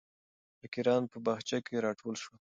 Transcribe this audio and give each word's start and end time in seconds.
فقیران 0.59 1.03
په 1.11 1.17
باغچه 1.25 1.57
کې 1.65 1.83
راټول 1.85 2.15
شول. 2.23 2.39